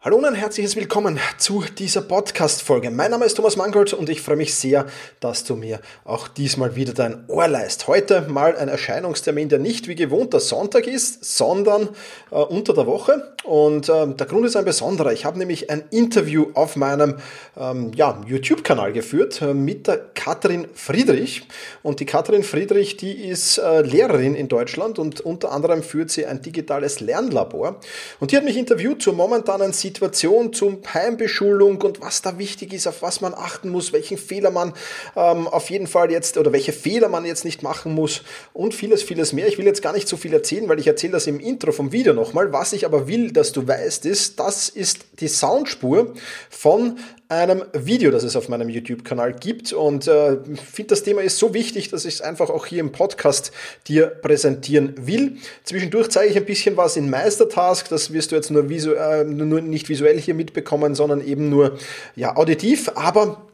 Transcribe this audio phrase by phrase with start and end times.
[0.00, 2.92] Hallo und ein herzliches Willkommen zu dieser Podcast-Folge.
[2.92, 4.86] Mein Name ist Thomas Mangold und ich freue mich sehr,
[5.18, 7.88] dass du mir auch diesmal wieder dein Ohr leist.
[7.88, 11.88] Heute mal ein Erscheinungstermin, der nicht wie gewohnt der Sonntag ist, sondern
[12.30, 13.34] äh, unter der Woche.
[13.42, 15.12] Und äh, der Grund ist ein besonderer.
[15.12, 17.16] Ich habe nämlich ein Interview auf meinem
[17.56, 21.48] ähm, ja, YouTube-Kanal geführt äh, mit der Katrin Friedrich.
[21.82, 26.24] Und die Katrin Friedrich, die ist äh, Lehrerin in Deutschland und unter anderem führt sie
[26.24, 27.80] ein digitales Lernlabor.
[28.20, 32.86] Und die hat mich interviewt zur momentanen Situation zum Heimbeschulung und was da wichtig ist,
[32.86, 34.74] auf was man achten muss, welchen Fehler man
[35.16, 38.22] ähm, auf jeden Fall jetzt oder welche Fehler man jetzt nicht machen muss
[38.52, 39.48] und vieles, vieles mehr.
[39.48, 41.90] Ich will jetzt gar nicht so viel erzählen, weil ich erzähle das im Intro vom
[41.90, 42.52] Video nochmal.
[42.52, 46.12] Was ich aber will, dass du weißt, ist, das ist die Soundspur
[46.50, 46.98] von
[47.30, 49.72] einem Video, das es auf meinem YouTube-Kanal gibt.
[49.72, 52.90] Und äh, finde, das Thema ist so wichtig, dass ich es einfach auch hier im
[52.90, 53.52] Podcast
[53.86, 55.36] dir präsentieren will.
[55.64, 57.88] Zwischendurch zeige ich ein bisschen was in Meistertask.
[57.90, 61.78] Das wirst du jetzt nur, visu äh, nur nicht visuell hier mitbekommen, sondern eben nur
[62.16, 62.90] ja, auditiv.
[62.94, 63.47] Aber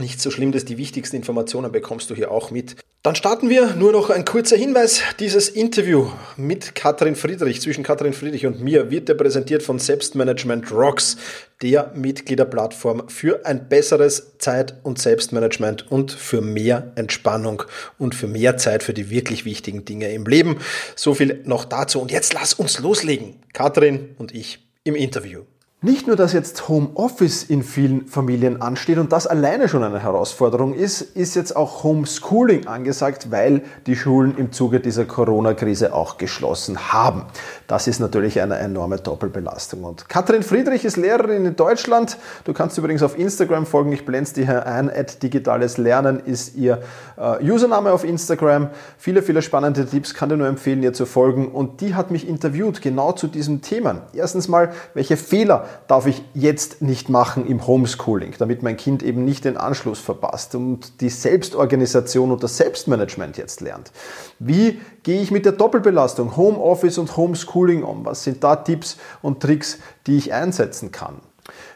[0.00, 2.76] nicht so schlimm, dass die wichtigsten Informationen bekommst du hier auch mit.
[3.04, 3.74] Dann starten wir.
[3.76, 5.02] Nur noch ein kurzer Hinweis.
[5.20, 10.72] Dieses Interview mit Katrin Friedrich, zwischen Katrin Friedrich und mir, wird dir präsentiert von Selbstmanagement
[10.72, 11.16] Rocks,
[11.62, 17.62] der Mitgliederplattform für ein besseres Zeit- und Selbstmanagement und für mehr Entspannung
[17.98, 20.58] und für mehr Zeit für die wirklich wichtigen Dinge im Leben.
[20.96, 22.00] So viel noch dazu.
[22.00, 23.36] Und jetzt lass uns loslegen.
[23.52, 25.44] Katrin und ich im Interview.
[25.80, 30.74] Nicht nur, dass jetzt Homeoffice in vielen Familien ansteht und das alleine schon eine Herausforderung
[30.74, 36.92] ist, ist jetzt auch Homeschooling angesagt, weil die Schulen im Zuge dieser Corona-Krise auch geschlossen
[36.92, 37.26] haben.
[37.68, 39.84] Das ist natürlich eine enorme Doppelbelastung.
[39.84, 42.16] Und Katrin Friedrich ist Lehrerin in Deutschland.
[42.44, 43.92] Du kannst übrigens auf Instagram folgen.
[43.92, 44.90] Ich blende dir hier ein.
[44.90, 46.80] At digitales Lernen ist ihr
[47.18, 48.70] äh, Username auf Instagram.
[48.96, 51.48] Viele, viele spannende Tipps kann dir nur empfehlen, ihr zu folgen.
[51.48, 54.00] Und die hat mich interviewt genau zu diesem Thema.
[54.14, 59.26] Erstens mal, welche Fehler darf ich jetzt nicht machen im Homeschooling, damit mein Kind eben
[59.26, 63.92] nicht den Anschluss verpasst und die Selbstorganisation und das Selbstmanagement jetzt lernt.
[64.38, 68.04] Wie gehe ich mit der Doppelbelastung Homeoffice und Homeschooling um?
[68.04, 71.22] Was sind da Tipps und Tricks, die ich einsetzen kann?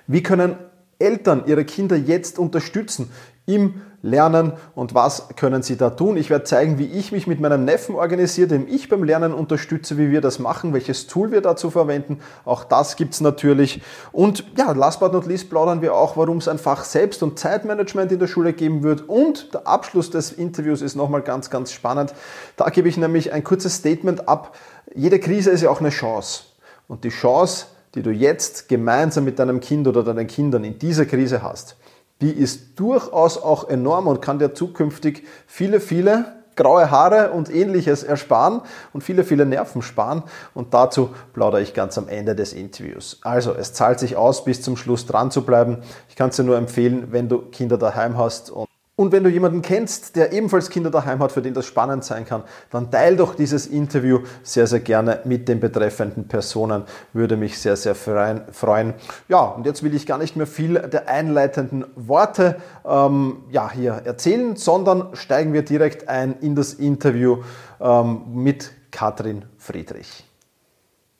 [0.07, 0.57] Wie können
[0.99, 3.11] Eltern ihre Kinder jetzt unterstützen
[3.47, 6.17] im lernen und was können Sie da tun.
[6.17, 9.97] Ich werde zeigen, wie ich mich mit meinem Neffen organisiere, dem ich beim Lernen unterstütze,
[9.97, 12.19] wie wir das machen, welches Tool wir dazu verwenden.
[12.45, 13.81] Auch das gibt es natürlich.
[14.11, 17.39] Und ja, last but not least plaudern wir auch, warum es ein Fach Selbst- und
[17.39, 19.09] Zeitmanagement in der Schule geben wird.
[19.09, 22.13] Und der Abschluss des Interviews ist nochmal ganz, ganz spannend.
[22.57, 24.57] Da gebe ich nämlich ein kurzes Statement ab.
[24.95, 26.43] Jede Krise ist ja auch eine Chance.
[26.89, 31.07] Und die Chance, die du jetzt gemeinsam mit deinem Kind oder deinen Kindern in dieser
[31.07, 31.77] Krise hast,
[32.23, 36.25] die ist durchaus auch enorm und kann dir zukünftig viele, viele
[36.55, 38.61] graue Haare und ähnliches ersparen
[38.93, 40.23] und viele, viele Nerven sparen.
[40.55, 43.19] Und dazu plaudere ich ganz am Ende des Interviews.
[43.23, 45.79] Also, es zahlt sich aus, bis zum Schluss dran zu bleiben.
[46.09, 49.31] Ich kann es dir nur empfehlen, wenn du Kinder daheim hast und und wenn du
[49.31, 53.17] jemanden kennst, der ebenfalls Kinder daheim hat, für den das spannend sein kann, dann teil
[53.17, 56.85] doch dieses Interview sehr, sehr gerne mit den betreffenden Personen.
[57.15, 58.95] Würde mich sehr, sehr freuen.
[59.29, 62.57] Ja, und jetzt will ich gar nicht mehr viel der einleitenden Worte
[62.87, 67.39] ähm, ja, hier erzählen, sondern steigen wir direkt ein in das Interview
[67.81, 70.32] ähm, mit Katrin Friedrich.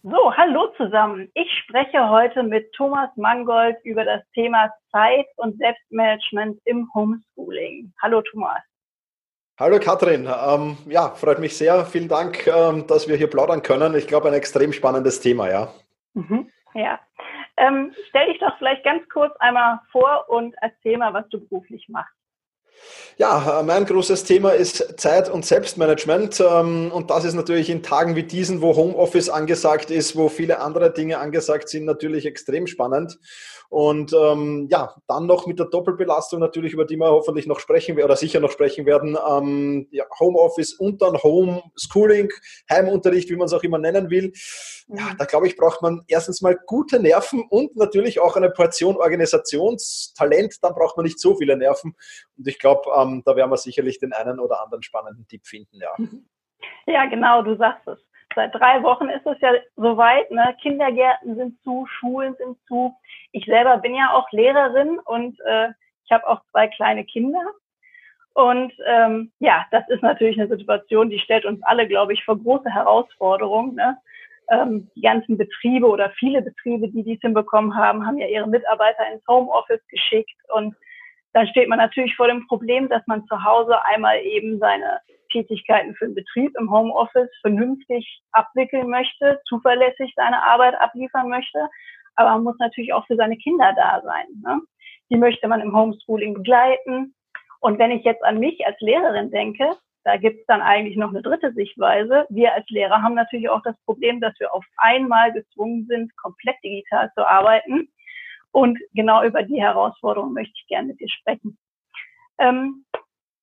[0.05, 1.31] So, hallo zusammen.
[1.35, 7.93] Ich spreche heute mit Thomas Mangold über das Thema Zeit und Selbstmanagement im Homeschooling.
[8.03, 8.61] Hallo Thomas.
[9.61, 11.85] Hallo Katrin, ähm, ja, freut mich sehr.
[11.85, 13.95] Vielen Dank, ähm, dass wir hier plaudern können.
[13.95, 15.73] Ich glaube, ein extrem spannendes Thema, ja.
[16.15, 16.99] Mhm, ja.
[17.57, 21.89] Ähm, stell dich doch vielleicht ganz kurz einmal vor und erzähl mal, was du beruflich
[21.89, 22.13] machst.
[23.19, 26.41] Ja, äh, mein großes Thema ist Zeit- und Selbstmanagement.
[26.41, 30.61] Ähm, und das ist natürlich in Tagen wie diesen, wo Homeoffice angesagt ist, wo viele
[30.61, 33.19] andere Dinge angesagt sind, natürlich extrem spannend.
[33.73, 37.99] Und ähm, ja, dann noch mit der Doppelbelastung natürlich, über die wir hoffentlich noch sprechen
[37.99, 39.17] oder sicher noch sprechen werden.
[39.27, 42.29] Ähm, ja, Homeoffice und dann Homeschooling,
[42.69, 44.35] Heimunterricht, wie man es auch immer nennen will.
[44.89, 45.17] Ja, mhm.
[45.17, 50.57] da glaube ich, braucht man erstens mal gute Nerven und natürlich auch eine Portion Organisationstalent.
[50.61, 51.97] Dann braucht man nicht so viele Nerven.
[52.37, 55.81] Und ich glaube, ähm, da werden wir sicherlich den einen oder anderen spannenden Tipp finden,
[55.81, 55.95] ja.
[56.87, 57.99] Ja, genau, du sagst es.
[58.35, 60.57] Seit drei Wochen ist es ja soweit, ne?
[60.61, 62.95] Kindergärten sind zu, Schulen sind zu.
[63.33, 65.69] Ich selber bin ja auch Lehrerin und äh,
[66.05, 67.43] ich habe auch zwei kleine Kinder.
[68.35, 72.39] Und ähm, ja, das ist natürlich eine Situation, die stellt uns alle, glaube ich, vor
[72.39, 73.75] große Herausforderungen.
[73.75, 73.99] Ne?
[74.51, 79.07] Ähm, die ganzen Betriebe oder viele Betriebe, die dies hinbekommen haben, haben ja ihre Mitarbeiter
[79.13, 80.75] ins Homeoffice geschickt und
[81.33, 85.01] dann steht man natürlich vor dem Problem, dass man zu Hause einmal eben seine
[85.33, 91.69] Tätigkeiten für den Betrieb im Homeoffice vernünftig abwickeln möchte, zuverlässig seine Arbeit abliefern möchte,
[92.17, 94.27] aber man muss natürlich auch für seine Kinder da sein.
[94.45, 94.61] Ne?
[95.11, 97.15] Die möchte man im Homeschooling begleiten.
[97.61, 101.11] Und wenn ich jetzt an mich als Lehrerin denke, da gibt es dann eigentlich noch
[101.11, 102.27] eine dritte Sichtweise.
[102.29, 106.57] Wir als Lehrer haben natürlich auch das Problem, dass wir auf einmal gezwungen sind, komplett
[106.65, 107.89] digital zu arbeiten.
[108.51, 111.57] Und genau über die Herausforderung möchte ich gerne mit dir sprechen.
[112.39, 112.85] Ähm,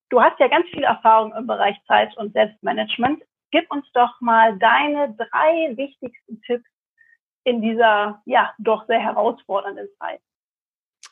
[0.09, 3.23] du hast ja ganz viel Erfahrung im Bereich Zeit- und Selbstmanagement.
[3.51, 6.69] Gib uns doch mal deine drei wichtigsten Tipps
[7.43, 10.21] in dieser, ja, doch sehr herausfordernden Zeit.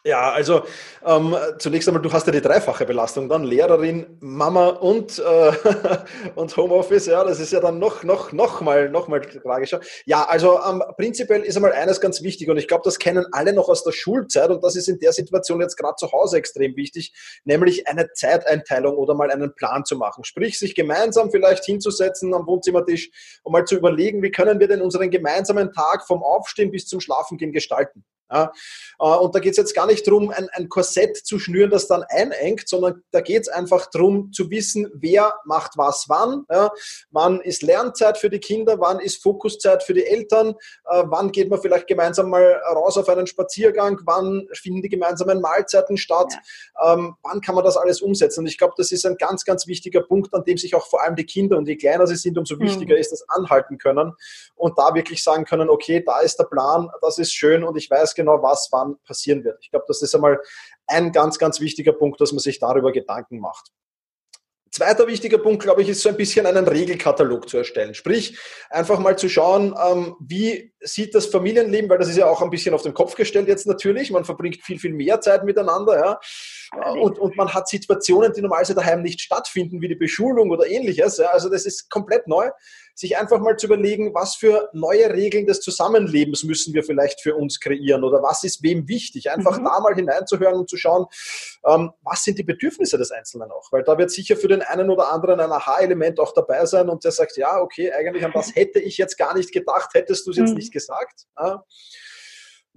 [0.07, 0.61] Ja, also
[1.05, 5.51] ähm, zunächst einmal, du hast ja die dreifache Belastung dann, Lehrerin, Mama und, äh,
[6.35, 9.81] und Homeoffice, ja, das ist ja dann noch, noch, noch mal, noch mal tragischer.
[10.05, 13.51] Ja, also ähm, prinzipiell ist einmal eines ganz wichtig und ich glaube, das kennen alle
[13.51, 16.77] noch aus der Schulzeit und das ist in der Situation jetzt gerade zu Hause extrem
[16.77, 17.13] wichtig,
[17.43, 20.23] nämlich eine Zeiteinteilung oder mal einen Plan zu machen.
[20.23, 23.09] Sprich, sich gemeinsam vielleicht hinzusetzen am Wohnzimmertisch
[23.43, 27.01] und mal zu überlegen, wie können wir denn unseren gemeinsamen Tag vom Aufstehen bis zum
[27.01, 28.05] Schlafengehen gestalten.
[28.31, 28.51] Ja,
[28.99, 31.87] äh, und da geht es jetzt gar nicht darum, ein, ein, Korsett zu schnüren, das
[31.87, 36.43] dann einengt, sondern da geht es einfach darum zu wissen, wer macht was wann.
[36.51, 36.71] Ja,
[37.11, 40.55] wann ist Lernzeit für die Kinder, wann ist Fokuszeit für die Eltern,
[40.89, 45.39] äh, wann geht man vielleicht gemeinsam mal raus auf einen Spaziergang, wann finden die gemeinsamen
[45.39, 46.33] Mahlzeiten statt,
[46.81, 46.93] ja.
[46.93, 48.41] ähm, wann kann man das alles umsetzen.
[48.41, 51.01] Und ich glaube, das ist ein ganz, ganz wichtiger Punkt, an dem sich auch vor
[51.01, 53.01] allem die Kinder, und je kleiner sie sind, umso wichtiger mhm.
[53.01, 54.13] ist, das anhalten können
[54.55, 57.89] und da wirklich sagen können, okay, da ist der Plan, das ist schön und ich
[57.89, 59.59] weiß genau, was wann passieren wird.
[59.61, 60.41] Ich glaube, das ist einmal
[60.87, 63.71] ein ganz, ganz wichtiger Punkt, dass man sich darüber Gedanken macht.
[64.77, 67.93] Zweiter wichtiger Punkt, glaube ich, ist so ein bisschen einen Regelkatalog zu erstellen.
[67.93, 68.37] Sprich,
[68.69, 72.49] einfach mal zu schauen, ähm, wie sieht das Familienleben, weil das ist ja auch ein
[72.49, 74.11] bisschen auf den Kopf gestellt jetzt natürlich.
[74.11, 76.91] Man verbringt viel, viel mehr Zeit miteinander, ja.
[76.91, 81.17] Und, und man hat Situationen, die normalerweise daheim nicht stattfinden, wie die Beschulung oder ähnliches.
[81.17, 81.29] Ja.
[81.29, 82.49] Also das ist komplett neu
[82.97, 87.35] sich einfach mal zu überlegen, was für neue Regeln des Zusammenlebens müssen wir vielleicht für
[87.35, 89.29] uns kreieren oder was ist wem wichtig.
[89.29, 89.65] Einfach mhm.
[89.65, 91.05] da mal hineinzuhören und zu schauen,
[91.65, 93.71] ähm, was sind die Bedürfnisse des Einzelnen auch.
[93.71, 97.03] Weil da wird sicher für den einen oder anderen ein Aha-Element auch dabei sein und
[97.03, 100.31] der sagt, ja, okay, eigentlich an das hätte ich jetzt gar nicht gedacht, hättest du
[100.31, 100.55] es jetzt mhm.
[100.55, 101.27] nicht gesagt.
[101.37, 101.63] Ja.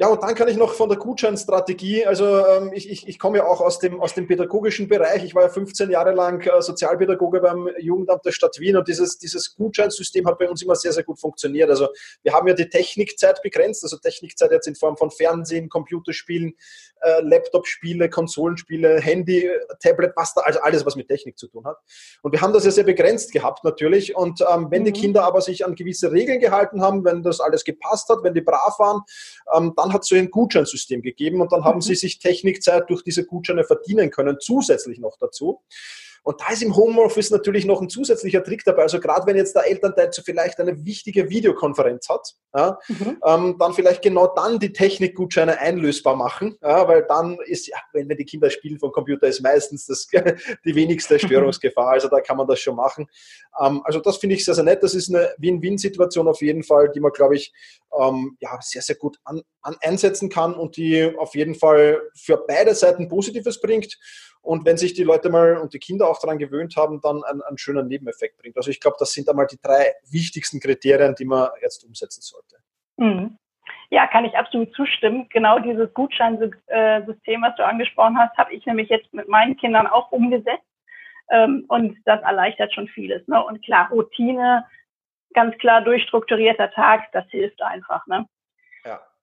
[0.01, 3.37] Ja, und dann kann ich noch von der Gutscheinstrategie, also ähm, ich, ich, ich komme
[3.37, 5.25] ja auch aus dem, aus dem pädagogischen Bereich.
[5.25, 9.19] Ich war ja 15 Jahre lang äh, Sozialpädagoge beim Jugendamt der Stadt Wien und dieses,
[9.19, 11.69] dieses Gutscheinsystem hat bei uns immer sehr, sehr gut funktioniert.
[11.69, 11.89] Also
[12.23, 16.55] wir haben ja die Technikzeit begrenzt, also Technikzeit jetzt in Form von Fernsehen, Computerspielen,
[17.03, 19.51] äh, Laptop-Spiele, Konsolenspiele, Handy,
[19.83, 21.77] Tablet, was da, also alles, was mit Technik zu tun hat.
[22.23, 24.17] Und wir haben das ja sehr begrenzt gehabt natürlich.
[24.17, 24.87] Und ähm, wenn mhm.
[24.87, 28.33] die Kinder aber sich an gewisse Regeln gehalten haben, wenn das alles gepasst hat, wenn
[28.33, 29.03] die brav waren,
[29.55, 31.83] ähm, dann hat es so ein Gutscheinsystem gegeben und dann haben mhm.
[31.83, 35.63] sie sich Technikzeit durch diese Gutscheine verdienen können, zusätzlich noch dazu.
[36.23, 38.83] Und da ist im Homeoffice natürlich noch ein zusätzlicher Trick dabei.
[38.83, 43.19] Also gerade wenn jetzt der Elternteil so vielleicht eine wichtige Videokonferenz hat, ja, mhm.
[43.25, 48.09] ähm, dann vielleicht genau dann die Technikgutscheine einlösbar machen, ja, weil dann ist, ja, wenn,
[48.09, 50.07] wenn die Kinder spielen vom Computer, ist meistens das,
[50.65, 51.93] die wenigste Störungsgefahr.
[51.93, 53.07] Also da kann man das schon machen.
[53.61, 54.83] Ähm, also das finde ich sehr, sehr nett.
[54.83, 57.53] Das ist eine Win-Win-Situation auf jeden Fall, die man, glaube ich,
[57.99, 62.37] ähm, ja, sehr, sehr gut an, an einsetzen kann und die auf jeden Fall für
[62.47, 63.99] beide Seiten Positives bringt
[64.43, 67.43] und wenn sich die Leute mal und die Kinder auch daran gewöhnt haben, dann einen,
[67.43, 68.57] einen schönen Nebeneffekt bringt.
[68.57, 72.57] Also ich glaube, das sind einmal die drei wichtigsten Kriterien, die man jetzt umsetzen sollte.
[72.97, 73.37] Mhm.
[73.91, 75.27] Ja, kann ich absolut zustimmen.
[75.31, 80.11] Genau dieses Gutscheinsystem, was du angesprochen hast, habe ich nämlich jetzt mit meinen Kindern auch
[80.13, 80.65] umgesetzt.
[81.31, 83.27] Ähm, und das erleichtert schon vieles.
[83.29, 83.43] Ne?
[83.45, 84.65] Und klar, Routine,
[85.35, 88.07] ganz klar durchstrukturierter Tag, das hilft einfach.
[88.07, 88.27] Ne?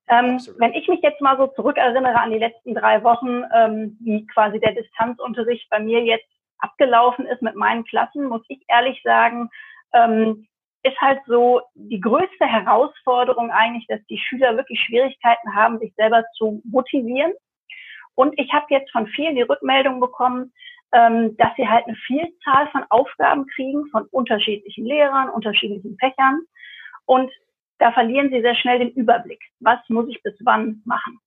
[0.09, 4.25] Ähm, wenn ich mich jetzt mal so zurückerinnere an die letzten drei Wochen, ähm, wie
[4.27, 6.27] quasi der Distanzunterricht bei mir jetzt
[6.59, 9.49] abgelaufen ist mit meinen Klassen, muss ich ehrlich sagen,
[9.93, 10.47] ähm,
[10.83, 16.23] ist halt so die größte Herausforderung eigentlich, dass die Schüler wirklich Schwierigkeiten haben, sich selber
[16.37, 17.33] zu motivieren.
[18.15, 20.53] Und ich habe jetzt von vielen die Rückmeldung bekommen,
[20.93, 26.41] ähm, dass sie halt eine Vielzahl von Aufgaben kriegen von unterschiedlichen Lehrern, unterschiedlichen Fächern.
[27.05, 27.31] Und
[27.79, 29.41] da verlieren sie sehr schnell den Überblick.
[29.59, 31.19] Was muss ich bis wann machen?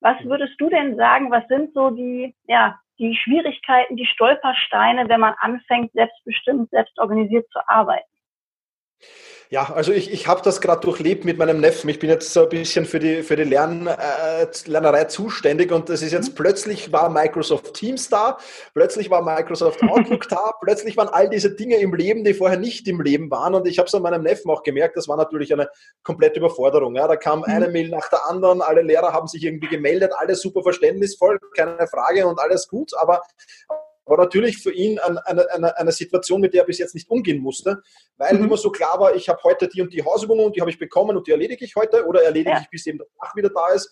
[0.00, 5.20] Was würdest du denn sagen, was sind so die, ja, die Schwierigkeiten, die Stolpersteine, wenn
[5.20, 8.08] man anfängt, selbstbestimmt, selbstorganisiert zu arbeiten?
[9.48, 11.88] Ja, also ich, ich habe das gerade durchlebt mit meinem Neffen.
[11.88, 15.88] Ich bin jetzt so ein bisschen für die, für die Lern, äh, Lernerei zuständig und
[15.88, 16.34] das ist jetzt mhm.
[16.34, 18.38] plötzlich war Microsoft Teams da,
[18.74, 22.88] plötzlich war Microsoft Outlook da, plötzlich waren all diese Dinge im Leben, die vorher nicht
[22.88, 25.52] im Leben waren und ich habe es an meinem Neffen auch gemerkt, das war natürlich
[25.52, 25.68] eine
[26.02, 26.96] komplette Überforderung.
[26.96, 27.06] Ja.
[27.06, 27.44] Da kam mhm.
[27.44, 31.86] eine Mail nach der anderen, alle Lehrer haben sich irgendwie gemeldet, alles super verständnisvoll, keine
[31.86, 33.22] Frage und alles gut, aber
[34.06, 37.42] war natürlich für ihn eine, eine, eine Situation, mit der er bis jetzt nicht umgehen
[37.42, 37.82] musste,
[38.16, 38.44] weil mhm.
[38.44, 40.78] immer so klar war, ich habe heute die und die Hausübungen und die habe ich
[40.78, 42.60] bekommen und die erledige ich heute oder erledige ja.
[42.60, 43.90] ich, bis eben der Tag wieder da ist.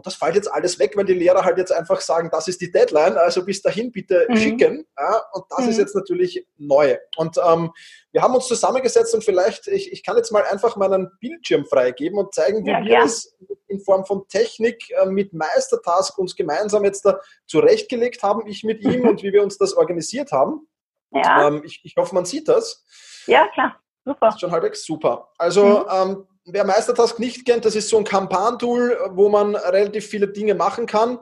[0.00, 2.62] Und das fällt jetzt alles weg, weil die Lehrer halt jetzt einfach sagen, das ist
[2.62, 4.36] die Deadline, also bis dahin bitte mhm.
[4.38, 4.86] schicken.
[4.98, 5.68] Ja, und das mhm.
[5.68, 6.96] ist jetzt natürlich neu.
[7.18, 7.70] Und ähm,
[8.12, 12.18] wir haben uns zusammengesetzt und vielleicht, ich, ich kann jetzt mal einfach meinen Bildschirm freigeben
[12.18, 13.36] und zeigen, wie ja, wir es
[13.68, 18.80] in Form von Technik äh, mit Meistertask uns gemeinsam jetzt da zurechtgelegt haben, ich mit
[18.80, 20.66] ihm und wie wir uns das organisiert haben.
[21.10, 21.46] Ja.
[21.46, 22.86] Ähm, ich, ich hoffe, man sieht das.
[23.26, 23.78] Ja, klar.
[24.06, 24.28] Super.
[24.28, 25.28] Das ist schon halbwegs super.
[25.36, 25.84] Also mhm.
[25.92, 30.54] ähm, wer Meistertask nicht kennt, das ist so ein Kampan-Tool, wo man relativ viele Dinge
[30.54, 31.18] machen kann.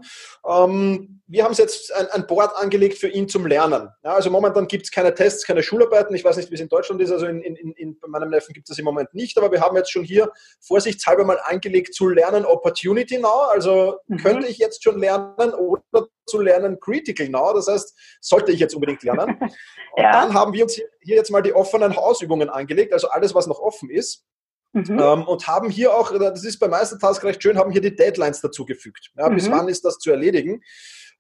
[0.47, 3.91] Ähm, wir haben jetzt ein, ein, Board angelegt für ihn zum Lernen.
[4.03, 6.17] Ja, also momentan gibt es keine Tests, keine Schularbeiten.
[6.17, 7.11] Ich weiß nicht, wie es in Deutschland ist.
[7.11, 9.37] Also in, in, in, bei meinem Neffen gibt es das im Moment nicht.
[9.37, 13.49] Aber wir haben jetzt schon hier vorsichtshalber mal angelegt zu lernen Opportunity Now.
[13.51, 14.17] Also mhm.
[14.19, 17.53] könnte ich jetzt schon lernen oder zu lernen Critical Now.
[17.53, 19.37] Das heißt, sollte ich jetzt unbedingt lernen.
[19.39, 19.51] Und
[20.03, 20.13] ja.
[20.13, 22.95] dann haben wir uns hier jetzt mal die offenen Hausübungen angelegt.
[22.95, 24.25] Also alles, was noch offen ist.
[24.87, 24.99] Mhm.
[24.99, 28.41] Ähm, und haben hier auch, das ist bei Meistertask recht schön, haben hier die Deadlines
[28.41, 29.11] dazugefügt.
[29.17, 29.35] Ja, mhm.
[29.35, 30.63] Bis wann ist das zu erledigen?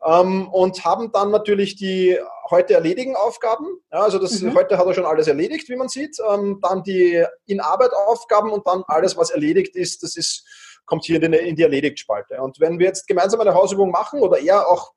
[0.04, 2.18] Ähm, und haben dann natürlich die
[2.50, 3.66] heute erledigen Aufgaben.
[3.92, 4.54] Ja, also das, mhm.
[4.54, 6.18] heute hat er schon alles erledigt, wie man sieht.
[6.30, 10.46] Ähm, dann die in Arbeit Aufgaben und dann alles, was erledigt ist, das ist,
[10.86, 12.40] kommt hier in die, in die Erledigt-Spalte.
[12.40, 14.92] Und wenn wir jetzt gemeinsam eine Hausübung machen oder er auch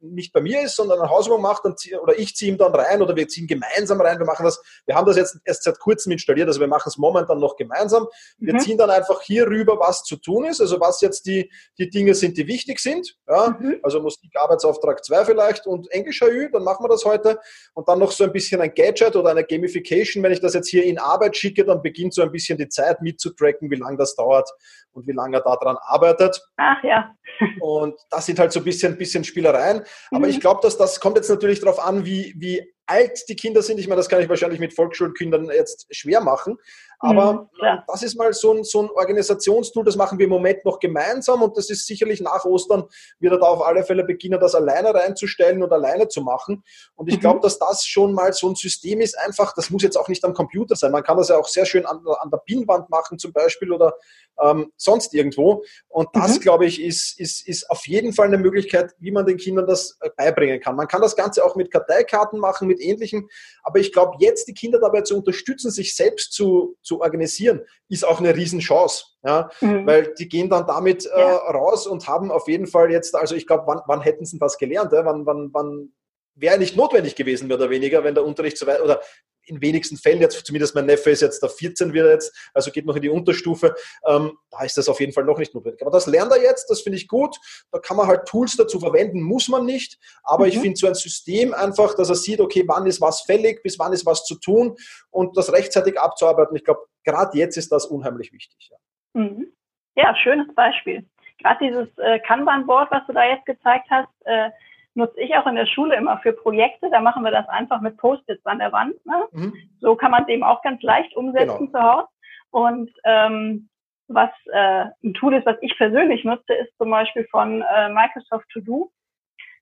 [0.00, 2.74] nicht bei mir ist, sondern eine Hausübung macht dann zieh, oder ich ziehe ihn dann
[2.74, 4.18] rein oder wir ziehen gemeinsam rein.
[4.18, 6.96] Wir machen das, wir haben das jetzt erst seit kurzem installiert, also wir machen es
[6.96, 8.06] momentan noch gemeinsam.
[8.38, 8.60] Wir mhm.
[8.60, 12.14] ziehen dann einfach hier rüber, was zu tun ist, also was jetzt die, die Dinge
[12.14, 13.16] sind, die wichtig sind.
[13.28, 13.56] Ja?
[13.58, 13.80] Mhm.
[13.82, 17.38] Also Musik, Arbeitsauftrag 2 vielleicht und Englisch HÜ, dann machen wir das heute.
[17.74, 20.22] Und dann noch so ein bisschen ein Gadget oder eine Gamification.
[20.22, 23.02] Wenn ich das jetzt hier in Arbeit schicke, dann beginnt so ein bisschen die Zeit
[23.02, 24.50] mitzutracken, wie lange das dauert
[24.96, 26.40] und wie lange er daran arbeitet.
[26.56, 27.14] Ach ja.
[27.60, 29.82] und das sind halt so ein bisschen, bisschen Spielereien.
[30.10, 30.30] Aber mhm.
[30.30, 33.78] ich glaube, dass das kommt jetzt natürlich darauf an, wie, wie alt die Kinder sind.
[33.78, 36.58] Ich meine, das kann ich wahrscheinlich mit Volksschulkindern jetzt schwer machen.
[36.98, 40.64] Aber mhm, das ist mal so ein, so ein Organisationstool, das machen wir im Moment
[40.64, 42.84] noch gemeinsam und das ist sicherlich nach Ostern
[43.18, 46.64] wird er da auf alle Fälle beginnen, das alleine reinzustellen und alleine zu machen.
[46.94, 47.20] Und ich mhm.
[47.20, 50.24] glaube, dass das schon mal so ein System ist, einfach, das muss jetzt auch nicht
[50.24, 50.92] am Computer sein.
[50.92, 53.94] Man kann das ja auch sehr schön an, an der Pinnwand machen zum Beispiel oder
[54.42, 55.64] ähm, sonst irgendwo.
[55.88, 56.40] Und das, mhm.
[56.40, 59.98] glaube ich, ist, ist, ist auf jeden Fall eine Möglichkeit, wie man den Kindern das
[60.00, 60.76] äh, beibringen kann.
[60.76, 63.28] Man kann das Ganze auch mit Karteikarten machen, mit ähnlichem.
[63.62, 68.06] Aber ich glaube, jetzt die Kinder dabei zu unterstützen, sich selbst zu, zu organisieren, ist
[68.06, 69.04] auch eine Riesenchance.
[69.24, 69.86] Ja, mhm.
[69.86, 71.36] Weil die gehen dann damit äh, ja.
[71.36, 74.58] raus und haben auf jeden Fall jetzt, also ich glaube, wann, wann hätten sie was
[74.58, 74.92] gelernt?
[74.92, 75.04] Ja?
[75.04, 75.92] Wann, wann, wann
[76.36, 79.00] wäre nicht notwendig gewesen, mehr oder weniger, wenn der Unterricht so weit, oder
[79.46, 82.84] in wenigsten Fällen, jetzt zumindest mein Neffe ist jetzt der 14 wieder jetzt, also geht
[82.84, 83.74] noch in die Unterstufe,
[84.06, 85.80] ähm, da ist das auf jeden Fall noch nicht notwendig.
[85.82, 87.36] Aber das lernt er jetzt, das finde ich gut.
[87.70, 89.98] Da kann man halt Tools dazu verwenden, muss man nicht.
[90.24, 90.50] Aber mhm.
[90.50, 93.78] ich finde so ein System einfach, dass er sieht, okay, wann ist was fällig, bis
[93.78, 94.76] wann ist was zu tun
[95.10, 96.56] und das rechtzeitig abzuarbeiten.
[96.56, 98.70] Ich glaube, gerade jetzt ist das unheimlich wichtig.
[98.70, 99.52] Ja, mhm.
[99.94, 101.04] ja schönes Beispiel.
[101.38, 104.50] Gerade dieses äh, Kanban-Board, was du da jetzt gezeigt hast, äh,
[104.96, 106.90] nutze ich auch in der Schule immer für Projekte.
[106.90, 108.94] Da machen wir das einfach mit Post-its an der Wand.
[109.04, 109.28] Ne?
[109.32, 109.54] Mhm.
[109.80, 111.70] So kann man es eben auch ganz leicht umsetzen genau.
[111.70, 112.08] zu Hause.
[112.50, 113.68] Und ähm,
[114.08, 118.48] was äh, ein Tool ist, was ich persönlich nutze, ist zum Beispiel von äh, Microsoft
[118.50, 118.90] To Do.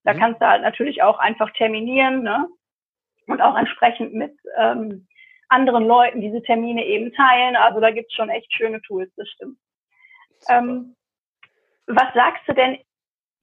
[0.04, 0.18] Da mhm.
[0.18, 2.48] kannst du halt natürlich auch einfach terminieren ne?
[3.26, 5.06] und auch entsprechend mit ähm,
[5.48, 7.56] anderen Leuten diese Termine eben teilen.
[7.56, 9.58] Also da gibt's schon echt schöne Tools, das stimmt.
[10.48, 10.94] Ähm,
[11.86, 12.78] was sagst du denn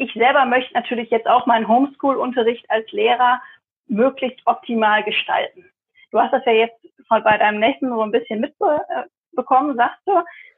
[0.02, 3.40] ich selber möchte natürlich jetzt auch meinen Homeschool-Unterricht als Lehrer
[3.88, 5.70] möglichst optimal gestalten.
[6.10, 6.76] Du hast das ja jetzt
[7.08, 10.14] bei deinem nächsten so ein bisschen mitbekommen, sagst du.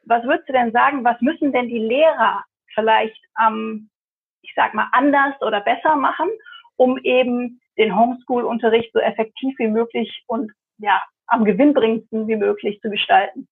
[0.05, 3.89] Was würdest du denn sagen, was müssen denn die Lehrer vielleicht, ähm,
[4.43, 6.29] ich sag mal, anders oder besser machen,
[6.77, 12.89] um eben den Homeschool-Unterricht so effektiv wie möglich und ja, am gewinnbringendsten wie möglich zu
[12.89, 13.47] gestalten?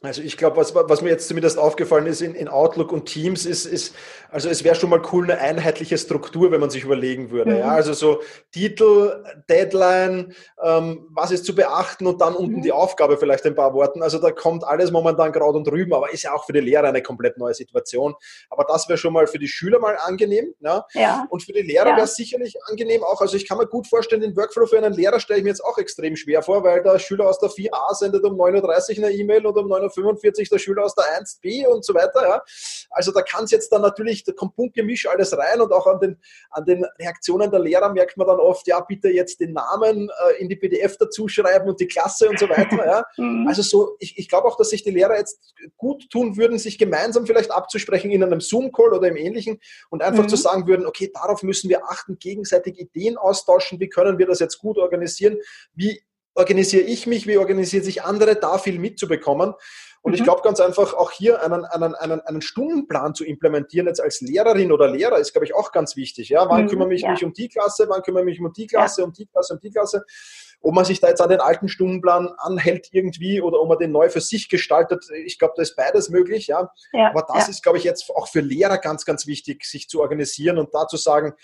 [0.00, 3.44] Also ich glaube, was, was mir jetzt zumindest aufgefallen ist in, in Outlook und Teams,
[3.44, 3.96] ist, ist
[4.30, 7.50] also es wäre schon mal cool, eine einheitliche Struktur, wenn man sich überlegen würde.
[7.50, 7.58] Mhm.
[7.58, 7.68] Ja?
[7.70, 8.20] Also so
[8.52, 12.62] Titel, Deadline, ähm, was ist zu beachten und dann unten mhm.
[12.62, 14.00] die Aufgabe vielleicht ein paar Worten.
[14.00, 16.86] Also da kommt alles momentan Kraut und Rüben, aber ist ja auch für die Lehrer
[16.86, 18.14] eine komplett neue Situation.
[18.50, 20.54] Aber das wäre schon mal für die Schüler mal angenehm.
[20.60, 20.86] Ja?
[20.92, 21.26] ja.
[21.28, 21.96] Und für die Lehrer ja.
[21.96, 23.20] wäre es sicherlich angenehm auch.
[23.20, 25.64] Also ich kann mir gut vorstellen, den Workflow für einen Lehrer stelle ich mir jetzt
[25.64, 29.12] auch extrem schwer vor, weil der Schüler aus der 4a sendet um 9.30 Uhr eine
[29.12, 32.22] E-Mail und um 9 45 der Schüler aus der 1b und so weiter.
[32.22, 32.42] Ja.
[32.90, 36.00] Also da kann es jetzt dann natürlich, da kommt Punktgemisch alles rein und auch an
[36.00, 40.08] den, an den Reaktionen der Lehrer merkt man dann oft, ja, bitte jetzt den Namen
[40.08, 42.84] äh, in die PDF dazu schreiben und die Klasse und so weiter.
[42.84, 43.04] Ja.
[43.18, 43.46] Mhm.
[43.48, 45.40] Also so, ich, ich glaube auch, dass sich die Lehrer jetzt
[45.76, 50.24] gut tun würden, sich gemeinsam vielleicht abzusprechen in einem Zoom-Call oder im Ähnlichen und einfach
[50.24, 50.28] mhm.
[50.28, 54.38] zu sagen würden, okay, darauf müssen wir achten, gegenseitig Ideen austauschen, wie können wir das
[54.38, 55.38] jetzt gut organisieren,
[55.74, 56.00] wie
[56.38, 59.54] organisiere ich mich, wie organisieren sich andere, da viel mitzubekommen.
[60.00, 60.18] Und mhm.
[60.18, 64.20] ich glaube ganz einfach, auch hier einen, einen, einen, einen Stundenplan zu implementieren, jetzt als
[64.20, 66.28] Lehrerin oder Lehrer, ist, glaube ich, auch ganz wichtig.
[66.28, 67.10] Ja, wann mhm, kümmere ich ja.
[67.10, 69.06] mich um die Klasse, wann kümmere ich mich um die Klasse, ja.
[69.06, 70.04] um die Klasse, um die Klasse.
[70.60, 73.92] Ob man sich da jetzt an den alten Stundenplan anhält irgendwie oder ob man den
[73.92, 76.46] neu für sich gestaltet, ich glaube, da ist beides möglich.
[76.46, 76.70] Ja.
[76.92, 80.00] ja Aber das ist, glaube ich, jetzt auch für Lehrer ganz, ganz wichtig, sich zu
[80.00, 81.34] organisieren und da zu sagen,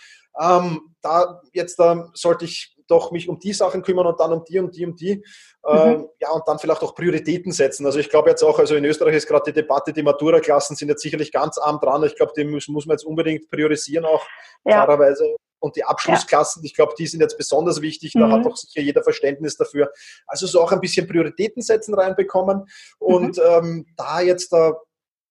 [0.40, 4.44] ähm, da jetzt da sollte ich doch mich um die Sachen kümmern und dann um
[4.44, 5.16] die und die und die.
[5.16, 5.22] Mhm.
[5.68, 7.86] Ähm, ja, und dann vielleicht auch Prioritäten setzen.
[7.86, 10.88] Also ich glaube jetzt auch, also in Österreich ist gerade die Debatte, die Matura-Klassen sind
[10.88, 12.04] jetzt sicherlich ganz arm dran.
[12.04, 14.26] Ich glaube, die muss, muss man jetzt unbedingt priorisieren auch
[14.64, 14.84] ja.
[14.84, 15.36] klarerweise.
[15.60, 16.66] Und die Abschlussklassen, ja.
[16.66, 18.12] ich glaube, die sind jetzt besonders wichtig.
[18.12, 18.32] Da mhm.
[18.32, 19.90] hat doch sicher jeder Verständnis dafür.
[20.26, 22.66] Also so auch ein bisschen Prioritäten setzen reinbekommen
[22.98, 23.42] und mhm.
[23.48, 24.74] ähm, da jetzt da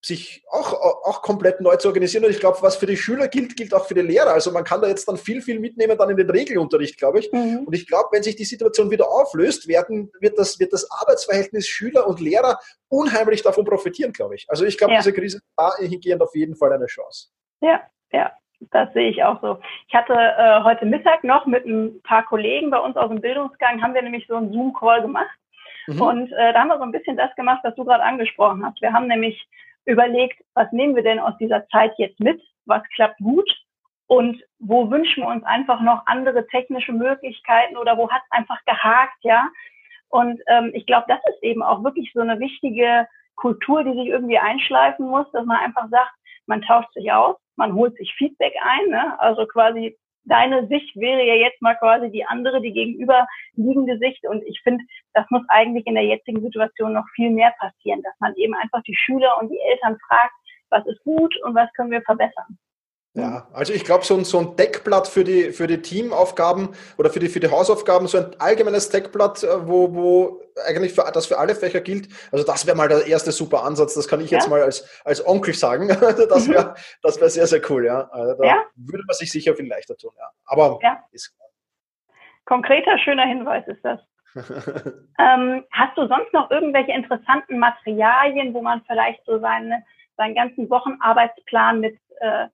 [0.06, 2.26] sich auch, auch komplett neu zu organisieren.
[2.26, 4.34] Und ich glaube, was für die Schüler gilt, gilt auch für die Lehrer.
[4.34, 7.32] Also man kann da jetzt dann viel, viel mitnehmen dann in den Regelunterricht, glaube ich.
[7.32, 7.64] Mhm.
[7.66, 11.68] Und ich glaube, wenn sich die Situation wieder auflöst, werden, wird, das, wird das Arbeitsverhältnis
[11.68, 14.46] Schüler und Lehrer unheimlich davon profitieren, glaube ich.
[14.50, 15.00] Also ich glaube, ja.
[15.00, 17.30] diese Krise ist dahingehend auf jeden Fall eine Chance.
[17.62, 18.32] Ja, ja.
[18.72, 19.60] Das sehe ich auch so.
[19.90, 23.84] Ich hatte äh, heute Mittag noch mit ein paar Kollegen bei uns aus dem Bildungsgang,
[23.84, 25.38] haben wir nämlich so einen Zoom-Call gemacht.
[25.88, 26.02] Mhm.
[26.02, 28.82] Und äh, da haben wir so ein bisschen das gemacht, was du gerade angesprochen hast.
[28.82, 29.46] Wir haben nämlich
[29.86, 33.50] überlegt, was nehmen wir denn aus dieser Zeit jetzt mit, was klappt gut
[34.08, 38.60] und wo wünschen wir uns einfach noch andere technische Möglichkeiten oder wo hat es einfach
[38.66, 39.50] gehakt, ja.
[40.10, 44.08] Und ähm, ich glaube, das ist eben auch wirklich so eine wichtige Kultur, die sich
[44.08, 46.14] irgendwie einschleifen muss, dass man einfach sagt,
[46.46, 49.20] man tauscht sich aus, man holt sich Feedback ein, ne?
[49.20, 54.26] also quasi deine Sicht wäre ja jetzt mal quasi die andere, die gegenüberliegende Sicht.
[54.26, 54.84] Und ich finde,
[55.14, 58.82] das muss eigentlich in der jetzigen Situation noch viel mehr passieren, dass man eben einfach
[58.84, 60.34] die Schüler und die Eltern fragt,
[60.70, 62.58] was ist gut und was können wir verbessern.
[63.16, 67.12] Ja, also ich glaube, so ein, so ein Deckblatt für die, für die Teamaufgaben oder
[67.12, 71.28] für die, für die Hausaufgaben, so ein allgemeines Deckblatt, äh, wo, wo eigentlich für, das
[71.28, 72.08] für alle Fächer gilt.
[72.32, 73.94] Also das wäre mal der erste super Ansatz.
[73.94, 74.40] Das kann ich ja?
[74.40, 75.90] jetzt mal als, als Onkel sagen.
[76.30, 76.76] Das wäre mhm.
[77.04, 77.86] das wär sehr, sehr cool.
[77.86, 78.10] Ja.
[78.10, 78.64] Also da ja.
[78.76, 80.12] würde man sich sicher viel leichter tun.
[80.18, 80.32] Ja.
[80.46, 81.04] Aber ja.
[81.12, 81.50] ist klar.
[82.46, 84.00] Konkreter, schöner Hinweis ist das.
[85.20, 89.84] ähm, hast du sonst noch irgendwelche interessanten Materialien, wo man vielleicht so seine,
[90.18, 92.48] seinen ganzen Wochenarbeitsplan mit äh,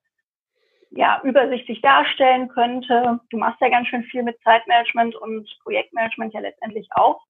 [0.92, 3.20] ja, übersichtlich darstellen könnte?
[3.30, 7.22] Du machst ja ganz schön viel mit Zeitmanagement und Projektmanagement ja letztendlich auch.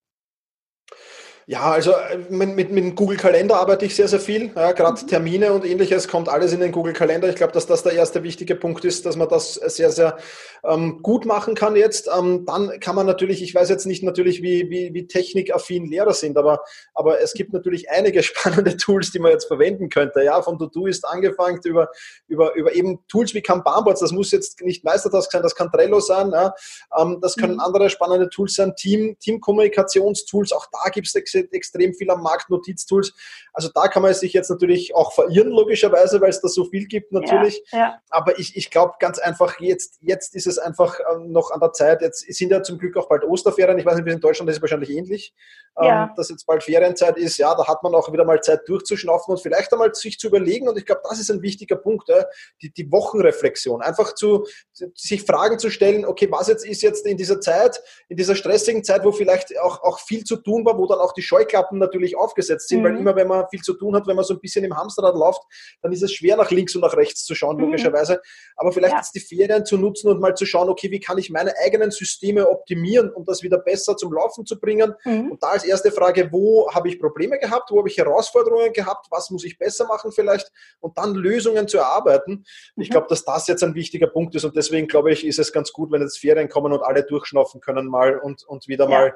[1.50, 4.52] Ja, also äh, mit, mit, mit dem Google Kalender arbeite ich sehr, sehr viel.
[4.56, 5.08] Ja, Gerade mhm.
[5.08, 7.28] Termine und ähnliches kommt alles in den Google Kalender.
[7.28, 10.20] Ich glaube, dass das der erste wichtige Punkt ist, dass man das sehr, sehr
[10.64, 12.08] ähm, gut machen kann jetzt.
[12.16, 16.14] Ähm, dann kann man natürlich, ich weiß jetzt nicht natürlich, wie, wie, wie technikaffin Lehrer
[16.14, 16.62] sind, aber,
[16.94, 20.24] aber es gibt natürlich einige spannende Tools, die man jetzt verwenden könnte.
[20.24, 21.90] Ja, von Todoist angefangen über,
[22.28, 24.02] über, über eben Tools wie Kanban-Boards.
[24.02, 26.30] Das muss jetzt nicht Meistertask sein, das kann Trello sein.
[26.30, 26.54] Ja.
[26.96, 27.62] Ähm, das können mhm.
[27.62, 28.76] andere spannende Tools sein.
[28.76, 33.14] Team, Teamkommunikationstools, auch da gibt es extrem viel am Markt, Notiztools.
[33.54, 36.86] Also da kann man sich jetzt natürlich auch verirren, logischerweise, weil es da so viel
[36.86, 37.64] gibt natürlich.
[37.72, 38.02] Ja, ja.
[38.10, 41.74] Aber ich, ich glaube ganz einfach, jetzt, jetzt ist es einfach ähm, noch an der
[41.74, 42.02] Zeit.
[42.02, 43.80] Jetzt sind ja zum Glück auch bald Osterferien.
[43.80, 45.34] Ich weiß nicht, wie in Deutschland ist es wahrscheinlich ähnlich.
[45.82, 46.04] Ja.
[46.04, 49.34] Ähm, dass jetzt bald Ferienzeit ist, ja, da hat man auch wieder mal Zeit durchzuschnaufen
[49.34, 50.68] und vielleicht einmal sich zu überlegen.
[50.68, 52.26] Und ich glaube, das ist ein wichtiger Punkt, ja,
[52.62, 53.82] die, die Wochenreflexion.
[53.82, 54.46] Einfach zu,
[54.94, 58.84] sich Fragen zu stellen, okay, was jetzt ist jetzt in dieser Zeit, in dieser stressigen
[58.84, 62.18] Zeit, wo vielleicht auch, auch viel zu tun war, wo dann auch die Scheuklappen natürlich
[62.18, 62.84] aufgesetzt sind, mhm.
[62.86, 65.16] weil immer wenn man viel zu tun hat, wenn man so ein bisschen im Hamsterrad
[65.16, 65.42] läuft,
[65.82, 67.64] dann ist es schwer nach links und nach rechts zu schauen, mhm.
[67.64, 68.22] logischerweise.
[68.56, 69.00] Aber vielleicht ja.
[69.00, 71.92] jetzt die Ferien zu nutzen und mal zu schauen, okay, wie kann ich meine eigenen
[71.92, 74.94] Systeme optimieren, um das wieder besser zum Laufen zu bringen.
[75.06, 75.32] Mhm.
[75.32, 79.08] Und da als erste Frage, wo habe ich Probleme gehabt, wo habe ich Herausforderungen gehabt,
[79.10, 82.44] was muss ich besser machen vielleicht und dann Lösungen zu erarbeiten.
[82.76, 82.94] Ich mhm.
[82.94, 85.72] glaube, dass das jetzt ein wichtiger Punkt ist und deswegen glaube ich, ist es ganz
[85.72, 88.90] gut, wenn jetzt Ferien kommen und alle durchschnaufen können mal und, und wieder ja.
[88.90, 89.16] mal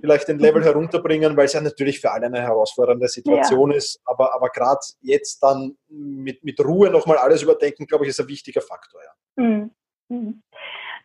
[0.00, 3.76] vielleicht den Level herunterbringen, weil es ja natürlich für alle eine herausfordernde Situation ja.
[3.76, 4.00] ist.
[4.04, 8.28] Aber, aber gerade jetzt dann mit, mit Ruhe nochmal alles überdenken, glaube ich, ist ein
[8.28, 9.00] wichtiger Faktor.
[9.02, 10.42] Ja, mhm.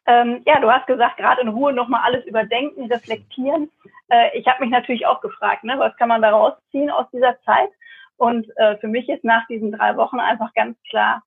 [0.06, 3.72] Ähm, ja du hast gesagt, gerade in Ruhe nochmal alles überdenken, reflektieren.
[4.10, 7.40] Äh, ich habe mich natürlich auch gefragt, ne, was kann man da rausziehen aus dieser
[7.42, 7.70] Zeit?
[8.18, 11.24] Und äh, für mich ist nach diesen drei Wochen einfach ganz klar,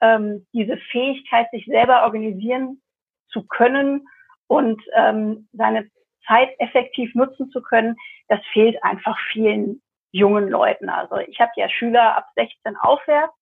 [0.00, 2.80] ähm, diese Fähigkeit, sich selber organisieren
[3.28, 4.08] zu können
[4.46, 5.88] und ähm, seine
[6.26, 7.96] Zeit effektiv nutzen zu können,
[8.28, 10.88] das fehlt einfach vielen jungen Leuten.
[10.88, 13.34] Also ich habe ja Schüler ab 16 aufwärts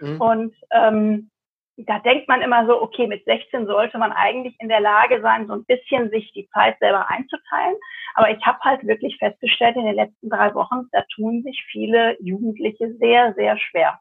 [0.00, 0.20] mhm.
[0.20, 1.30] und ähm,
[1.78, 5.46] da denkt man immer so, okay, mit 16 sollte man eigentlich in der Lage sein,
[5.46, 7.76] so ein bisschen sich die Zeit selber einzuteilen.
[8.14, 12.16] Aber ich habe halt wirklich festgestellt in den letzten drei Wochen, da tun sich viele
[12.20, 13.98] Jugendliche sehr, sehr schwer.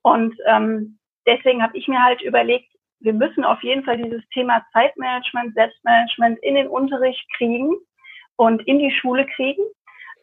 [0.00, 4.64] Und ähm, deswegen habe ich mir halt überlegt, wir müssen auf jeden Fall dieses Thema
[4.72, 7.76] Zeitmanagement, Selbstmanagement in den Unterricht kriegen
[8.36, 9.62] und in die Schule kriegen.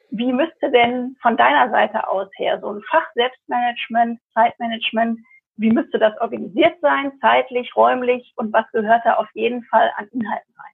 [0.09, 5.19] Wie müsste denn von deiner Seite aus her so ein Fach Selbstmanagement, Zeitmanagement,
[5.57, 10.07] wie müsste das organisiert sein, zeitlich, räumlich und was gehört da auf jeden Fall an
[10.07, 10.72] Inhalten rein?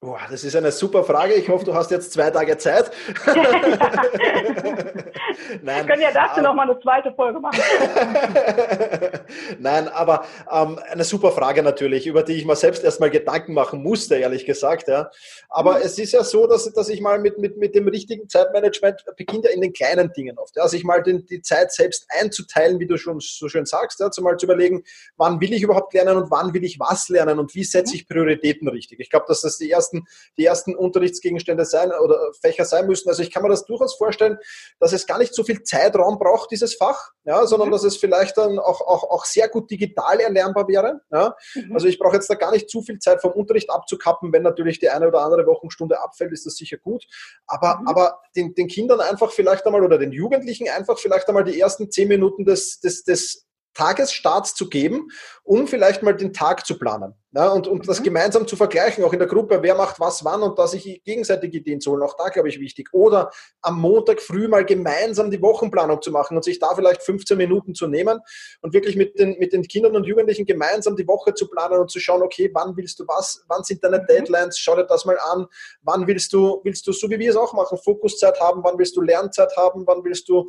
[0.00, 1.34] Boah, das ist eine super Frage.
[1.34, 2.92] Ich hoffe, du hast jetzt zwei Tage Zeit.
[5.62, 7.60] Nein, Wir können ja dazu noch mal eine zweite Folge machen.
[9.58, 13.82] Nein, aber ähm, eine super Frage natürlich, über die ich mir selbst erstmal Gedanken machen
[13.82, 14.88] musste, ehrlich gesagt.
[14.88, 15.10] Ja.
[15.48, 15.82] Aber mhm.
[15.84, 19.44] es ist ja so, dass, dass ich mal mit, mit, mit dem richtigen Zeitmanagement beginnt
[19.44, 20.56] ja in den kleinen Dingen oft.
[20.56, 20.68] Ja.
[20.68, 24.06] sich mal den, die Zeit selbst einzuteilen, wie du schon so schön sagst, ja.
[24.06, 24.84] also mal zu überlegen,
[25.16, 27.96] wann will ich überhaupt lernen und wann will ich was lernen und wie setze mhm.
[27.96, 29.00] ich Prioritäten richtig.
[29.00, 33.08] Ich glaube, dass das die erste ersten, die ersten Unterrichtsgegenstände sein oder Fächer sein müssen.
[33.08, 34.38] Also ich kann mir das durchaus vorstellen,
[34.78, 37.72] dass es gar nicht so viel Zeitraum braucht, dieses Fach, ja, sondern mhm.
[37.72, 41.00] dass es vielleicht dann auch, auch, auch sehr gut digital erlernbar wäre.
[41.10, 41.36] Ja.
[41.54, 41.72] Mhm.
[41.74, 44.32] Also ich brauche jetzt da gar nicht zu viel Zeit vom Unterricht abzukappen.
[44.32, 47.04] Wenn natürlich die eine oder andere Wochenstunde abfällt, ist das sicher gut.
[47.46, 47.88] Aber, mhm.
[47.88, 51.90] aber den, den Kindern einfach vielleicht einmal oder den Jugendlichen einfach vielleicht einmal die ersten
[51.90, 53.47] zehn Minuten des, des, des
[53.78, 55.08] Tagesstarts zu geben,
[55.44, 57.14] um vielleicht mal den Tag zu planen.
[57.32, 57.86] Ja, und, und mhm.
[57.86, 61.02] das gemeinsam zu vergleichen, auch in der Gruppe, wer macht was wann und da sich
[61.04, 62.88] gegenseitig Ideen zu holen, auch da glaube ich wichtig.
[62.92, 67.36] Oder am Montag früh mal gemeinsam die Wochenplanung zu machen und sich da vielleicht 15
[67.36, 68.18] Minuten zu nehmen
[68.62, 71.90] und wirklich mit den, mit den Kindern und Jugendlichen gemeinsam die Woche zu planen und
[71.90, 74.06] zu schauen, okay, wann willst du was, wann sind deine mhm.
[74.06, 75.46] Deadlines, schau dir das mal an,
[75.82, 78.96] wann willst du, willst du, so wie wir es auch machen, Fokuszeit haben, wann willst
[78.96, 80.48] du Lernzeit haben, wann willst du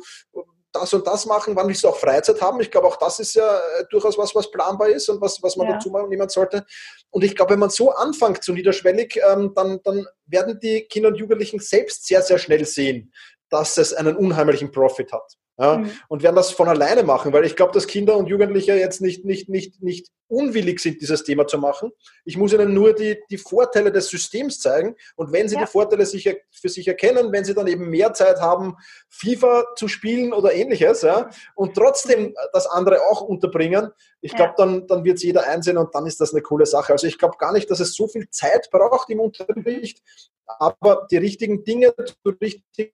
[0.72, 2.60] das und das machen, wann willst du auch Freizeit haben?
[2.60, 5.56] Ich glaube, auch das ist ja äh, durchaus was, was planbar ist und was, was
[5.56, 5.74] man ja.
[5.74, 6.64] dazu nehmen sollte.
[7.10, 11.08] Und ich glaube, wenn man so anfängt, so niederschwellig, ähm, dann, dann werden die Kinder
[11.08, 13.12] und Jugendlichen selbst sehr, sehr schnell sehen,
[13.48, 15.39] dass es einen unheimlichen Profit hat.
[15.60, 15.90] Ja, mhm.
[16.08, 19.26] Und werden das von alleine machen, weil ich glaube, dass Kinder und Jugendliche jetzt nicht,
[19.26, 21.90] nicht, nicht, nicht unwillig sind, dieses Thema zu machen.
[22.24, 24.96] Ich muss ihnen nur die, die Vorteile des Systems zeigen.
[25.16, 25.60] Und wenn sie ja.
[25.60, 28.76] die Vorteile sich, für sich erkennen, wenn sie dann eben mehr Zeit haben,
[29.10, 33.90] FIFA zu spielen oder ähnliches, ja, und trotzdem das andere auch unterbringen,
[34.22, 36.94] ich glaube, dann, dann wird es jeder einsehen und dann ist das eine coole Sache.
[36.94, 40.00] Also ich glaube gar nicht, dass es so viel Zeit braucht im Unterricht,
[40.46, 42.92] aber die richtigen Dinge zur richtigen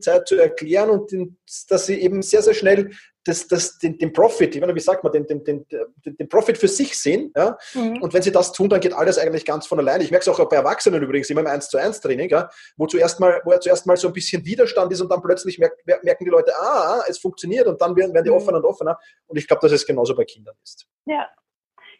[0.00, 2.90] Zeit zu erklären und den, dass sie eben sehr, sehr schnell
[3.28, 5.66] das, das, den, den Profit, ich meine, wie sagt man, den, den, den,
[6.04, 7.30] den Profit für sich sehen.
[7.36, 7.58] Ja?
[7.74, 8.00] Mhm.
[8.00, 10.02] Und wenn sie das tun, dann geht alles eigentlich ganz von alleine.
[10.02, 12.48] Ich merke es auch bei Erwachsenen übrigens, immer im 1 zu 1 Training, ja?
[12.76, 16.24] wo, zuerst mal, wo zuerst mal so ein bisschen Widerstand ist und dann plötzlich merken
[16.24, 18.36] die Leute, ah, es funktioniert und dann werden, werden die mhm.
[18.36, 18.98] offener und offener.
[19.26, 20.88] Und ich glaube, dass es genauso bei Kindern ist.
[21.04, 21.28] Ja,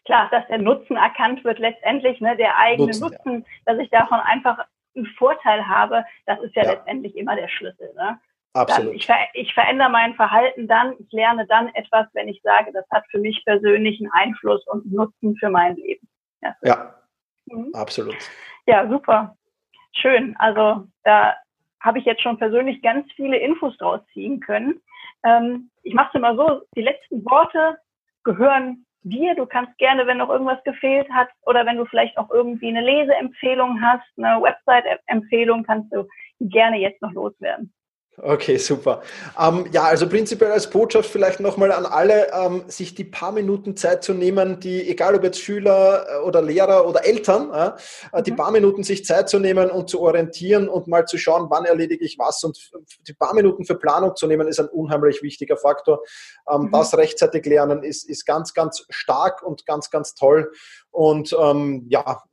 [0.05, 3.73] klar, dass der Nutzen erkannt wird letztendlich, ne, der eigene Nutzen, Nutzen ja.
[3.73, 6.71] dass ich davon einfach einen Vorteil habe, das ist ja, ja.
[6.71, 7.93] letztendlich immer der Schlüssel.
[7.95, 8.19] Ne?
[8.53, 8.95] Absolut.
[8.95, 12.85] ich, ver ich, verändere mein Verhalten dann, ich lerne dann etwas, wenn ich sage, das
[12.89, 16.07] hat für mich persönlich einen Einfluss und Nutzen für mein Leben.
[16.41, 16.95] Ja, ja
[17.45, 17.71] mhm.
[17.73, 18.17] absolut.
[18.65, 19.35] Ja, super.
[19.93, 20.35] Schön.
[20.37, 21.35] Also da
[21.79, 24.81] habe ich jetzt schon persönlich ganz viele Infos draus ziehen können.
[25.23, 27.77] Ähm, ich mache es immer so, die letzten Worte
[28.23, 29.35] gehören dir.
[29.35, 32.81] Du kannst gerne, wenn noch irgendwas gefehlt hat oder wenn du vielleicht auch irgendwie eine
[32.81, 36.07] Leseempfehlung hast, eine Website-Empfehlung, kannst du
[36.39, 37.73] gerne jetzt noch loswerden.
[38.21, 39.01] Okay, super.
[39.39, 43.77] Ähm, ja, also prinzipiell als Botschaft vielleicht nochmal an alle, ähm, sich die paar Minuten
[43.77, 47.51] Zeit zu nehmen, die, egal ob jetzt Schüler äh, oder Lehrer oder Eltern,
[48.11, 48.35] äh, die mhm.
[48.35, 52.03] paar Minuten sich Zeit zu nehmen und zu orientieren und mal zu schauen, wann erledige
[52.03, 52.43] ich was.
[52.43, 52.71] Und
[53.07, 56.01] die paar Minuten für Planung zu nehmen, ist ein unheimlich wichtiger Faktor.
[56.51, 56.71] Ähm, mhm.
[56.71, 60.51] Das rechtzeitig lernen ist, ist ganz, ganz stark und ganz, ganz toll.
[60.91, 62.23] Und ähm, ja,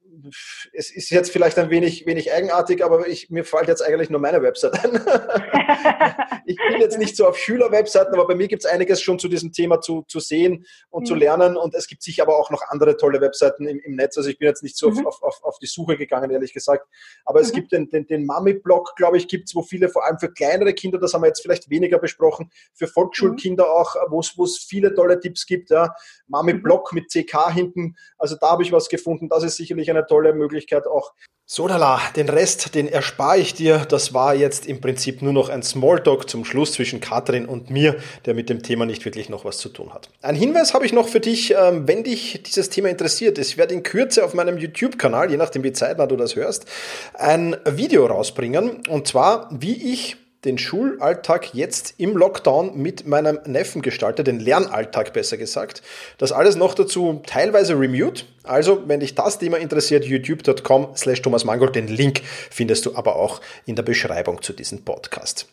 [0.73, 4.21] es ist jetzt vielleicht ein wenig, wenig eigenartig, aber ich, mir fällt jetzt eigentlich nur
[4.21, 4.95] meine Website ein.
[6.47, 9.29] ich bin jetzt nicht so auf Schülerwebseiten, aber bei mir gibt es einiges schon zu
[9.29, 11.07] diesem Thema zu, zu sehen und mhm.
[11.07, 11.57] zu lernen.
[11.57, 14.17] Und es gibt sicher aber auch noch andere tolle Webseiten im, im Netz.
[14.17, 15.07] Also ich bin jetzt nicht so mhm.
[15.07, 16.87] auf, auf, auf, die Suche gegangen, ehrlich gesagt.
[17.25, 17.47] Aber mhm.
[17.47, 20.33] es gibt den, den, den Mami-Blog, glaube ich, gibt es, wo viele, vor allem für
[20.33, 23.71] kleinere Kinder, das haben wir jetzt vielleicht weniger besprochen, für Volksschulkinder mhm.
[23.71, 25.71] auch, wo es viele tolle Tipps gibt.
[25.71, 25.95] Ja.
[26.29, 27.97] Mami-Blog mit CK hinten.
[28.19, 29.29] Also da habe ich was gefunden.
[29.29, 31.13] Das ist sicherlich eine tolle Möglichkeit auch.
[31.49, 33.87] So, lala, den Rest, den erspare ich dir.
[33.89, 37.95] Das war jetzt im Prinzip nur noch ein Smalltalk zum Schluss zwischen Katrin und mir,
[38.25, 40.11] der mit dem Thema nicht wirklich noch was zu tun hat.
[40.23, 43.39] Ein Hinweis habe ich noch für dich, ähm, wenn dich dieses Thema interessiert.
[43.39, 46.67] Ich werde in Kürze auf meinem YouTube-Kanal, je nachdem wie zeitnah du das hörst,
[47.15, 48.83] ein Video rausbringen.
[48.89, 50.17] Und zwar, wie ich
[50.47, 55.83] den Schulalltag jetzt im Lockdown mit meinem Neffen gestalte, den Lernalltag besser gesagt.
[56.19, 58.25] Das alles noch dazu teilweise remute.
[58.45, 63.17] Also, wenn dich das Thema interessiert, youtube.com slash Thomas Mangold, den Link findest du aber
[63.17, 65.47] auch in der Beschreibung zu diesem Podcast.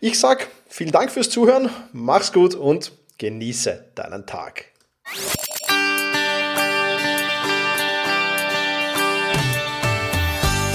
[0.00, 4.66] Ich sag vielen Dank fürs Zuhören, mach's gut und genieße deinen Tag.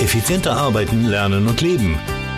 [0.02, 1.98] Effizienter arbeiten, lernen und leben